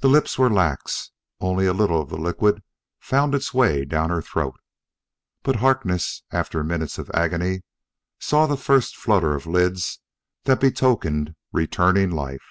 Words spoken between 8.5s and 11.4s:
first flutter of lids that betokened